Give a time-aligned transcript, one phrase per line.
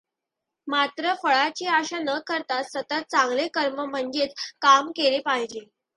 [0.67, 5.65] मात्र फळाची आशा न करता सतत चांगले कर्म म्हणजेच काम केले पाहिजे.